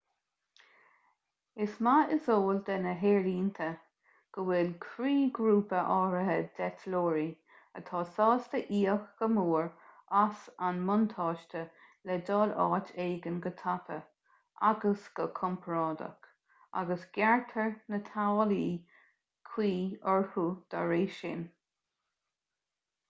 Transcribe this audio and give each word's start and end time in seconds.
is 1.63 1.73
maith 1.87 2.13
is 2.13 2.29
eol 2.35 2.61
do 2.69 2.75
na 2.85 2.93
haerlínte 3.01 3.67
go 4.37 4.45
bhfuil 4.47 4.71
croíghrúpa 4.85 5.81
áirithe 5.95 6.37
d'eitleoirí 6.59 7.25
atá 7.81 8.01
sásta 8.15 8.61
íoc 8.77 9.03
go 9.19 9.29
mór 9.35 9.69
as 10.21 10.41
an 10.69 10.79
mbuntáiste 10.87 11.61
le 12.11 12.17
dul 12.31 12.55
áit 12.65 12.89
éigin 13.05 13.37
go 13.45 13.53
tapa 13.61 14.01
agus 14.73 15.07
go 15.19 15.29
compordach 15.43 16.27
agus 16.83 17.07
gearrtar 17.19 17.71
na 17.95 18.01
táillí 18.11 18.65
cuí 19.53 19.71
orthu 20.17 20.47
dá 20.75 20.85
réir 20.95 21.17
sin 21.21 21.49